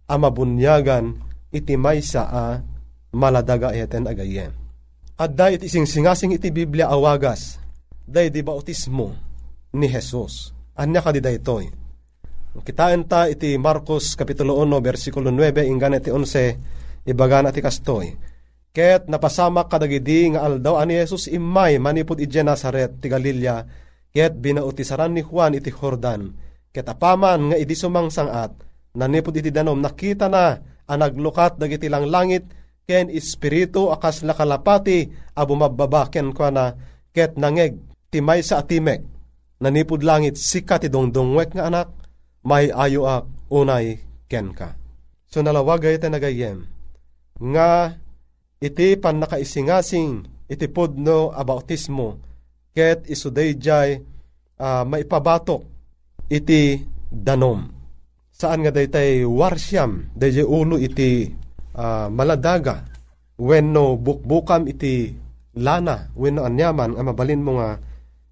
amabunyagan 0.06 1.18
iti 1.50 1.74
maysa 1.74 2.30
a 2.30 2.62
maladaga 3.11 3.74
eten 3.74 4.06
agayem. 4.06 4.54
At 5.18 5.35
da 5.35 5.50
iti 5.50 5.66
singsingasing 5.66 6.30
iti 6.30 6.54
Biblia 6.54 6.87
awagas, 6.87 7.59
day 8.06 8.30
di 8.30 8.46
bautismo 8.46 9.18
ni 9.74 9.90
Jesus. 9.90 10.54
Anya 10.78 11.02
ka 11.02 11.11
di 11.11 11.18
daytoy. 11.18 11.66
Kitaan 12.62 13.02
ta 13.11 13.26
iti 13.26 13.59
Marcos 13.59 14.14
Kapitulo 14.14 14.54
1, 14.62 14.70
versikulo 14.78 15.35
9, 15.35 15.66
inggan 15.66 15.98
iti 15.98 16.14
11, 16.14 17.02
ibagan 17.11 17.50
ati 17.50 17.59
kastoy. 17.59 18.14
Ket 18.70 19.11
napasamak 19.11 19.66
kadagidi 19.66 20.38
nga 20.38 20.46
aldaw 20.46 20.78
ani 20.78 21.02
Jesus 21.02 21.26
imay 21.35 21.83
manipod 21.83 22.22
iti 22.22 22.38
Nazaret 22.46 23.02
ti 23.02 23.11
Galilea, 23.11 23.66
ket 24.14 24.38
binautisaran 24.38 25.11
ni 25.11 25.26
Juan 25.26 25.59
iti 25.59 25.74
Jordan. 25.74 26.46
Ket 26.70 26.87
apaman 26.87 27.50
nga 27.50 27.56
idi 27.59 27.74
sumangsangat, 27.74 28.54
nanipod 28.94 29.35
iti 29.35 29.50
danom 29.50 29.78
nakita 29.83 30.30
na 30.30 30.59
ang 30.87 31.02
dagiti 31.59 31.87
lang 31.87 32.11
langit, 32.11 32.46
ken 32.90 33.06
espiritu 33.06 33.94
akas 33.94 34.26
lakalapati 34.26 35.06
a 35.38 35.46
bumababa 35.46 36.11
ken 36.11 36.35
kwa 36.35 36.50
na 36.50 36.74
ket 37.14 37.38
nangeg 37.38 37.78
timay 38.11 38.42
sa 38.42 38.66
atimek 38.66 39.06
nanipod 39.62 40.02
langit 40.02 40.35
sika 40.35 40.83
ti 40.83 40.90
dongdongwek 40.90 41.54
nga 41.54 41.70
anak 41.70 41.94
may 42.42 42.66
ayo 42.74 43.06
unay 43.46 44.02
ken 44.26 44.50
ka. 44.50 44.74
So 45.30 45.38
nalawagay 45.38 46.02
iti 46.02 46.11
nagayem 46.11 46.66
nga 47.38 47.94
iti 48.59 48.98
pan 48.98 49.22
nakaisingasing 49.22 50.26
iti 50.50 50.66
podno 50.66 51.30
a 51.30 51.46
bautismo 51.46 52.18
ket 52.74 53.06
isuday 53.06 53.54
jay 53.54 54.02
uh, 54.59 54.83
maipabatok 54.83 55.62
iti 56.30 56.78
danom. 57.10 57.66
Saan 58.30 58.62
nga 58.62 58.72
daytay 58.72 59.26
warsyam 59.26 60.14
dayjay 60.14 60.46
ulo 60.46 60.78
iti 60.78 61.26
uh, 61.74 62.08
maladaga. 62.08 62.86
Wenno 63.40 63.98
bukbukam 63.98 64.68
iti 64.70 65.10
lana 65.58 66.12
wenno 66.14 66.46
anyaman 66.46 66.94
ang 66.94 67.10
mabalin 67.10 67.42
mo 67.42 67.58
nga 67.58 67.76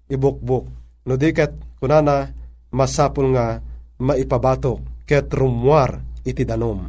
ibukbuk. 0.07 0.65
No 1.05 1.13
diket 1.19 1.77
kunana 1.77 2.29
masapul 2.71 3.35
nga 3.35 3.59
maipabatok 3.99 5.05
ket 5.05 5.29
rumwar 5.33 5.99
iti 6.23 6.45
danom. 6.45 6.87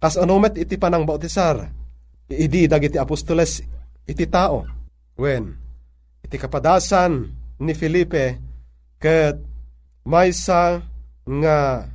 Kas 0.00 0.16
anumet 0.16 0.56
iti 0.56 0.80
panang 0.80 1.04
bautisar 1.04 1.60
idi 2.30 2.70
dagiti 2.70 2.96
apostoles 2.96 3.60
iti 4.06 4.24
tao. 4.30 4.64
Wen 5.18 5.44
iti 6.22 6.36
kapadasan 6.38 7.12
ni 7.60 7.72
Felipe 7.74 8.24
ket 8.96 9.49
maysa 10.06 10.84
nga 11.26 11.86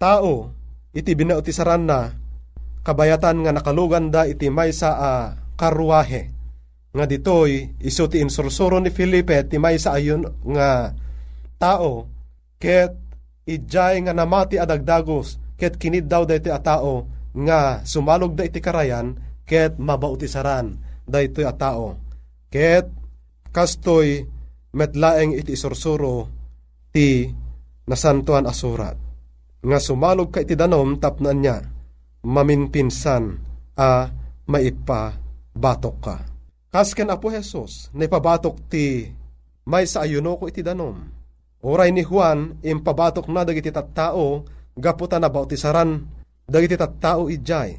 tao 0.00 0.52
iti 0.94 1.12
binautisaran 1.14 1.84
na 1.86 2.14
kabayatan 2.86 3.44
nga 3.44 3.52
nakalugan 3.54 4.08
da 4.10 4.26
iti 4.26 4.48
maysa 4.48 4.90
a 4.96 5.12
karwahe 5.58 6.30
nga 6.90 7.04
ditoy 7.06 7.70
iso 7.78 8.10
ti 8.10 8.18
insursuro 8.18 8.82
ni 8.82 8.90
Felipe 8.90 9.38
ti 9.46 9.58
maysa 9.62 9.94
ayon 9.94 10.26
nga 10.54 10.96
tao 11.60 12.10
ket 12.58 12.96
ijay 13.46 14.02
nga 14.02 14.12
namati 14.16 14.58
adagdagos 14.58 15.38
ket 15.60 15.76
kinid 15.76 16.08
daw 16.08 16.24
da 16.24 16.40
iti 16.40 16.48
a 16.50 16.58
tao 16.58 17.06
nga 17.36 17.84
sumalog 17.86 18.34
da 18.34 18.42
iti 18.42 18.58
karayan 18.58 19.14
ket 19.46 19.78
mabautisaran 19.78 20.78
da 21.10 21.18
iti 21.22 21.42
a 21.42 21.50
tao. 21.50 21.98
Ket 22.50 22.86
kastoy 23.50 24.26
metlaeng 24.74 25.34
iti 25.34 25.58
isursuro 25.58 26.30
ti 26.94 27.26
nasantuan 27.90 28.46
asurat 28.46 28.94
nga 29.60 29.78
sumalog 29.82 30.30
ka 30.30 30.46
iti 30.46 30.54
danom 30.54 30.96
tapnan 31.02 31.38
niya 31.42 31.58
maminpinsan 32.22 33.24
a 33.76 34.08
maipa 34.46 35.16
batok 35.56 35.96
ka. 36.00 36.16
Kasken 36.70 37.10
apo 37.10 37.34
Jesus, 37.34 37.90
na 37.90 38.06
ipabatok 38.06 38.70
ti 38.70 39.10
may 39.66 39.84
sa 39.90 40.06
ayuno 40.06 40.38
ko 40.38 40.46
iti 40.46 40.62
danom. 40.62 40.96
Oray 41.60 41.90
ni 41.92 42.06
Juan, 42.06 42.62
impabatok 42.62 43.28
na 43.28 43.44
dagiti 43.44 43.68
tattao, 43.68 44.46
gaputa 44.78 45.20
na 45.20 45.28
bautisaran, 45.28 45.98
dagiti 46.48 46.78
tattao 46.78 47.28
ijay. 47.28 47.76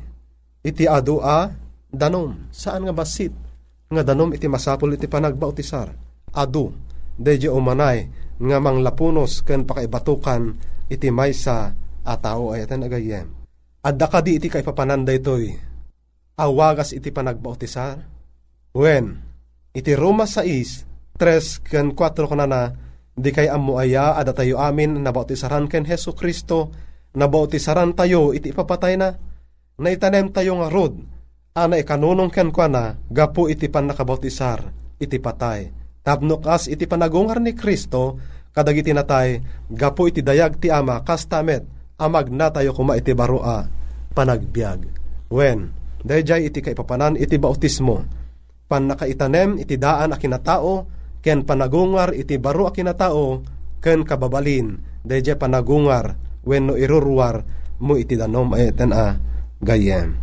Iti 0.62 0.86
adu 0.86 1.18
a 1.18 1.50
danom. 1.90 2.52
Saan 2.54 2.86
nga 2.86 2.94
basit? 2.94 3.34
Nga 3.90 4.04
danom 4.06 4.30
iti 4.36 4.46
masapol 4.46 4.94
iti 4.94 5.10
panagbautisar. 5.10 5.90
Adu, 6.36 6.70
deje 7.18 7.50
umanay, 7.50 8.06
nga 8.42 8.58
manglapunos 8.58 9.46
ken 9.46 9.70
pakaibatukan 9.70 10.58
iti 10.90 11.14
maysa 11.14 11.78
a 12.02 12.14
tao 12.18 12.52
ayatan 12.52 12.90
agayem. 12.90 13.28
Adda 13.82 14.08
ka 14.10 14.20
di 14.22 14.38
iti 14.38 14.50
kay 14.50 14.66
papananda 14.66 15.14
itoy. 15.14 15.54
Awagas 16.42 16.94
iti 16.94 17.14
panagbautisar. 17.14 18.02
When, 18.74 19.20
iti 19.74 19.94
Roma 19.94 20.26
6, 20.26 21.18
3 21.18 21.70
ken 21.70 21.94
4 21.94 22.30
kanana, 22.30 22.74
di 23.12 23.30
kay 23.30 23.52
amuaya 23.52 24.18
ada 24.18 24.34
tayo 24.34 24.58
amin 24.58 25.04
nabautisaran 25.04 25.68
ken 25.68 25.86
Heso 25.86 26.16
Kristo, 26.16 26.72
nabautisaran 27.14 27.94
tayo 27.94 28.32
iti 28.32 28.50
ipapatay 28.56 28.96
na, 28.96 29.14
naitanem 29.82 30.32
tayo 30.32 30.62
nga 30.62 30.70
rod, 30.72 30.96
ana 31.58 31.76
ikanunong 31.78 32.32
ken 32.32 32.50
kwa 32.50 32.68
na, 32.72 32.84
gapu 33.12 33.52
iti 33.52 33.68
pan 33.68 33.92
nakabautisar, 33.92 34.72
iti 34.98 35.20
patay. 35.20 35.81
Tapno 36.02 36.42
kas 36.42 36.66
iti 36.66 36.90
panagungar 36.90 37.38
ni 37.38 37.54
Kristo, 37.54 38.18
kadagiti 38.52 38.90
natay, 38.90 39.38
gapu 39.70 40.10
iti 40.10 40.26
dayag 40.26 40.58
ti 40.58 40.74
ama, 40.74 41.06
kastamet, 41.06 41.62
amag 42.02 42.34
na 42.34 42.50
tayo 42.50 42.74
kuma 42.74 42.98
iti 42.98 43.14
baroa, 43.14 43.70
panagbiag. 44.18 44.82
When, 45.30 45.70
dayjay 46.02 46.50
iti 46.50 46.60
kaipapanan 46.66 47.14
iti 47.16 47.38
bautismo, 47.38 48.02
pan 48.66 48.90
nakaitanem 48.90 49.62
iti 49.62 49.78
daan 49.78 50.12
a 50.12 50.18
kinatao, 50.18 50.90
ken 51.22 51.46
panagungar 51.46 52.18
iti 52.18 52.42
baro 52.42 52.66
a 52.66 52.74
kinatao, 52.74 53.46
ken 53.78 54.02
kababalin 54.02 54.82
deje 55.06 55.38
panagungar 55.38 56.18
wenno 56.46 56.74
iruruar 56.78 57.46
mo 57.82 57.94
iti 57.98 58.18
danom 58.18 58.58
ayeten 58.58 58.94
a 58.94 59.18
gayem. 59.62 60.18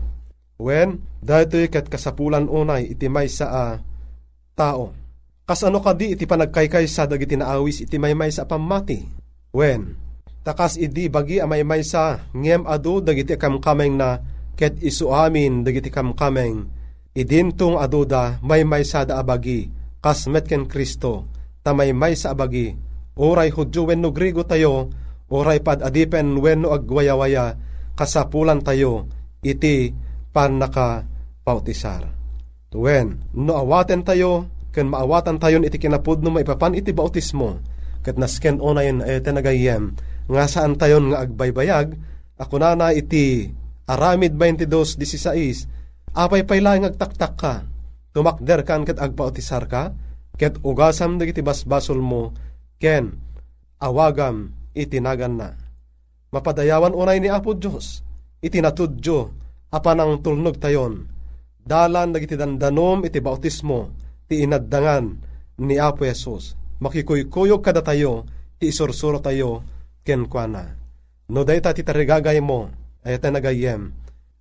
Wen, 0.59 0.99
dahito 1.23 1.63
kat 1.71 1.87
kasapulan 1.87 2.51
unay 2.51 2.99
iti 2.99 3.07
may 3.07 3.31
sa 3.31 3.47
a 3.47 3.65
tao. 4.59 4.98
Kas 5.49 5.65
ano 5.65 5.81
kadi 5.81 6.13
iti 6.13 6.29
panagkaykay 6.29 6.85
sa 6.85 7.09
dagiti 7.09 7.33
naawis 7.33 7.89
iti 7.89 7.97
may 7.97 8.13
may 8.13 8.29
sa 8.29 8.45
pamati. 8.45 9.01
Wen, 9.49 9.97
takas 10.45 10.77
idi 10.77 11.09
bagi 11.09 11.41
amay 11.41 11.65
may 11.65 11.81
sa 11.81 12.21
ngem 12.37 12.69
adu 12.69 13.01
dagiti 13.01 13.41
kamkameng 13.41 13.97
na 13.97 14.21
ket 14.53 14.77
isu 14.77 15.09
amin 15.09 15.65
dagiti 15.65 15.89
kamkameng 15.89 16.69
idintong 17.17 17.81
aduda 17.81 18.45
may 18.45 18.61
may 18.69 18.85
sa 18.85 19.09
da 19.09 19.25
abagi 19.25 19.73
kas 20.05 20.29
metken 20.29 20.69
Kristo 20.69 21.25
ta 21.65 21.73
may 21.73 21.97
may 21.97 22.13
sa 22.13 22.37
abagi 22.37 22.77
oray 23.17 23.49
hudyo 23.49 23.89
wenno 23.89 24.13
grigo 24.13 24.45
tayo 24.45 24.93
oray 25.33 25.65
pad 25.65 25.81
adipen 25.81 26.37
wenno 26.45 26.77
agwayawaya 26.77 27.57
kasapulan 27.97 28.61
tayo 28.61 29.09
iti 29.41 29.97
pan 30.31 30.61
naka 30.61 31.09
pautisar. 31.43 32.05
Wen, 32.69 33.25
no 33.33 33.57
awaten 33.57 34.05
tayo, 34.05 34.45
ken 34.73 34.89
maawatan 34.89 35.41
tayon 35.41 35.65
iti 35.65 35.81
kinapud 35.81 36.21
no 36.21 36.33
maipapan 36.33 36.77
iti 36.77 36.93
bautismo, 36.93 37.61
ket 38.05 38.17
nasken 38.21 38.61
onayen 38.61 39.03
ete 39.05 39.33
nagayem, 39.33 39.97
nga 40.29 40.45
saan 40.45 40.77
tayon 40.77 41.13
nga 41.13 41.25
agbaybayag, 41.25 41.97
ako 42.39 42.55
na 42.61 42.77
na 42.77 42.89
iti 42.93 43.51
aramid 43.89 44.37
22.16, 44.37 46.13
apay 46.13 46.45
paylaing 46.45 46.87
agtaktak 46.87 47.35
ka, 47.41 47.55
tumakder 48.13 48.63
kan 48.63 48.85
ket 48.85 49.01
agpautisar 49.01 49.65
ka, 49.67 49.97
ket 50.37 50.61
ugasam 50.63 51.17
dagiti 51.17 51.41
basbasol 51.41 51.99
mo, 51.99 52.37
ken 52.79 53.17
awagam 53.83 54.55
itinagan 54.77 55.35
na. 55.41 55.51
Mapadayawan 56.29 56.93
unay 56.93 57.19
ni 57.19 57.33
Apo 57.33 57.57
Diyos, 57.57 58.05
itinatudyo, 58.45 59.33
apan 59.73 59.99
ang 59.99 60.21
tulnog 60.21 60.61
tayon, 60.61 61.09
dalan 61.65 62.13
dagiti 62.13 62.37
dandanom 62.37 63.03
iti 63.09 63.19
bautismo, 63.25 64.08
ti 64.29 64.45
inaddangan 64.45 65.05
ni 65.65 65.81
Apo 65.81 66.05
Yesus. 66.05 66.55
Makikuykuyog 66.79 67.65
kada 67.65 67.83
tayo, 67.83 68.29
ti 68.61 68.71
isursuro 68.71 69.19
tayo, 69.19 69.67
ken 70.07 70.31
kuana. 70.31 70.79
No 71.29 71.43
day 71.43 71.59
ta 71.59 71.75
ti 71.75 71.83
tarigagay 71.83 72.39
mo, 72.39 72.71
ay 73.03 73.19
ta 73.19 73.33
nagayem, 73.35 73.91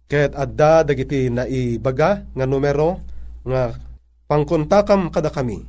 ket 0.05 0.37
adda 0.37 0.85
dagiti 0.85 1.27
naibaga 1.33 2.23
nga 2.31 2.45
numero, 2.45 3.01
nga 3.43 3.73
pangkontakam 4.29 5.09
kada 5.09 5.33
kami. 5.33 5.65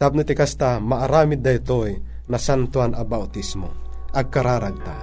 Tapno 0.00 0.24
ti 0.24 0.32
kasta 0.32 0.80
maaramid 0.80 1.44
daytoy 1.44 1.92
na 2.32 2.40
santuan 2.40 2.96
a 2.96 3.04
bautismo. 3.04 3.68
Agkararagta. 4.10 4.96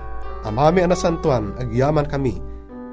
Amami 0.43 0.83
ana 0.83 0.97
santuan, 0.97 1.55
agyaman 1.57 2.09
kami, 2.09 2.35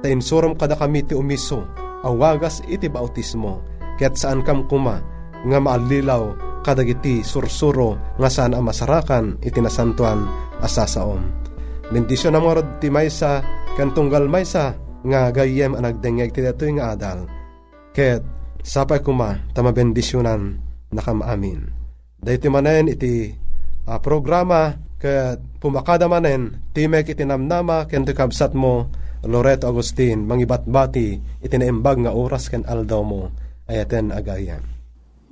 ta 0.00 0.08
insurom 0.08 0.54
kada 0.56 0.76
kami 0.76 1.04
ti 1.04 1.16
umiso, 1.16 1.64
awagas 2.04 2.60
iti 2.70 2.88
bautismo, 2.88 3.60
ket 4.00 4.16
saan 4.16 4.44
kam 4.44 4.64
kuma, 4.68 5.00
nga 5.44 5.58
maalilaw 5.60 6.32
kadagiti 6.64 7.20
sursuro 7.20 8.16
nga 8.16 8.32
saan 8.32 8.56
ang 8.56 8.64
masarakan 8.64 9.36
iti 9.44 9.60
nasantuan 9.60 10.24
asasaom. 10.64 11.20
Bendisyon 11.92 12.32
na 12.32 12.40
mga 12.40 12.80
ti 12.80 12.88
maysa, 12.88 13.44
kantunggal 13.76 14.24
maysa, 14.24 14.72
nga 15.04 15.28
gayem 15.28 15.76
ang 15.76 15.84
nagdengeg 15.84 16.32
ti 16.32 16.40
datoy 16.40 16.80
nga 16.80 16.96
adal. 16.96 17.28
Ket, 17.92 18.24
sapay 18.64 19.04
kuma, 19.04 19.36
tama 19.52 19.70
bendisyonan 19.76 20.56
nakamamin. 20.90 21.68
Dahiti 22.16 22.48
manen 22.48 22.88
iti 22.88 23.28
uh, 23.84 24.00
programa 24.00 24.72
ket 24.96 25.36
pumakada 25.60 26.08
manen 26.08 26.72
timek 26.72 27.12
iti 27.12 27.28
namnama 27.28 27.84
ken 27.84 28.08
kabsat 28.08 28.56
mo 28.56 28.88
Loreto 29.28 29.68
Agustin 29.68 30.24
mangibatbati 30.24 31.08
iti 31.44 31.56
naimbag 31.60 32.08
nga 32.08 32.16
oras 32.16 32.48
ken 32.48 32.64
aldaw 32.64 33.04
mo 33.04 33.28
ayaten 33.68 34.08
agayan. 34.08 34.73